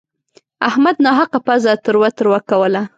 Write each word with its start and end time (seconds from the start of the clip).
احمد 0.69 0.95
ناحقه 1.05 1.39
پزه 1.47 1.73
تروه 1.85 2.09
تروه 2.17 2.39
کوله. 2.49 2.81